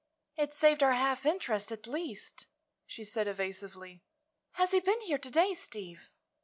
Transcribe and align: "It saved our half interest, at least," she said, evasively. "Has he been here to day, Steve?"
"It 0.35 0.55
saved 0.55 0.81
our 0.81 0.93
half 0.93 1.27
interest, 1.27 1.71
at 1.71 1.85
least," 1.85 2.47
she 2.87 3.03
said, 3.03 3.27
evasively. 3.27 4.01
"Has 4.53 4.71
he 4.71 4.79
been 4.79 4.99
here 5.01 5.19
to 5.19 5.29
day, 5.29 5.53
Steve?" 5.53 6.09